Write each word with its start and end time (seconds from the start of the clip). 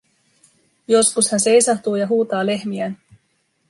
Joskus 0.87 1.31
hän 1.31 1.39
seisahtuu 1.39 1.95
ja 1.95 2.07
huutaa 2.07 2.45
lehmiään. 2.45 2.97